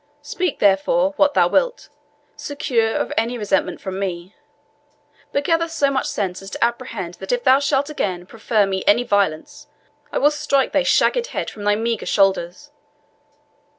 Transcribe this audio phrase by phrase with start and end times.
[0.23, 1.89] Speak, therefore, what thou wilt,
[2.35, 4.35] secure of any resentment from me;
[5.31, 8.83] but gather so much sense as to apprehend that if thou shalt again proffer me
[8.87, 9.67] any violence,
[10.11, 12.71] I will strike thy shagged head from thy meagre shoulders.